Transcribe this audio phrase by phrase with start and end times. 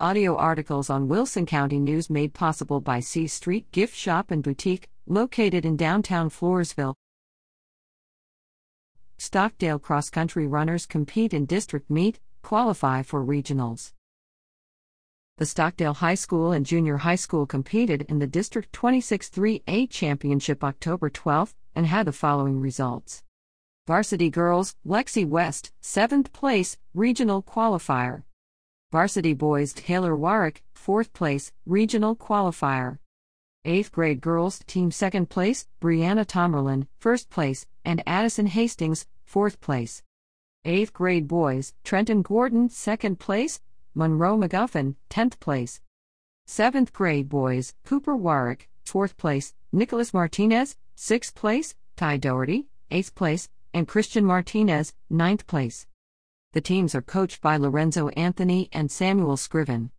[0.00, 4.88] Audio articles on Wilson County News made possible by C Street Gift Shop and Boutique,
[5.06, 6.94] located in downtown Floresville.
[9.18, 13.92] Stockdale cross country runners compete in district meet, qualify for regionals.
[15.38, 20.64] The Stockdale High School and Junior High School competed in the District 26 3A Championship
[20.64, 23.22] October 12 and had the following results.
[23.86, 28.24] Varsity Girls, Lexi West, 7th place, Regional Qualifier.
[28.94, 32.98] Varsity Boys Taylor Warwick, 4th place, Regional Qualifier.
[33.66, 40.04] 8th grade girls team 2nd place, Brianna Tomerlin, 1st place, and Addison Hastings, 4th place.
[40.64, 43.60] 8th grade boys, Trenton Gordon, 2nd place,
[43.96, 45.80] Monroe McGuffin, 10th place.
[46.48, 53.48] 7th grade boys, Cooper Warwick, 4th place, Nicholas Martinez, 6th place, Ty Doherty, 8th place,
[53.72, 55.88] and Christian Martinez, 9th place.
[56.54, 59.90] The teams are coached by Lorenzo Anthony and Samuel Scriven.